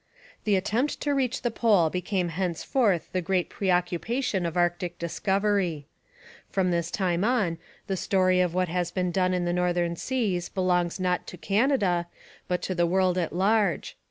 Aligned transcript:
The 0.45 0.55
attempt 0.55 0.99
to 1.01 1.13
reach 1.13 1.43
the 1.43 1.51
Pole 1.51 1.91
became 1.91 2.29
henceforth 2.29 3.09
the 3.11 3.21
great 3.21 3.49
preoccupation 3.51 4.47
of 4.47 4.57
Arctic 4.57 4.97
discovery. 4.97 5.85
From 6.49 6.71
this 6.71 6.89
time 6.89 7.23
on 7.23 7.59
the 7.85 7.95
story 7.95 8.39
of 8.41 8.55
what 8.55 8.67
has 8.67 8.89
been 8.89 9.11
done 9.11 9.31
in 9.35 9.45
the 9.45 9.53
northern 9.53 9.95
seas 9.95 10.49
belongs 10.49 10.99
not 10.99 11.27
to 11.27 11.37
Canada 11.37 12.07
but 12.47 12.63
to 12.63 12.73
the 12.73 12.87
world 12.87 13.19
at 13.19 13.31
large. 13.31 13.95